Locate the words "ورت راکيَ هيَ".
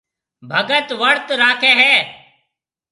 1.01-1.95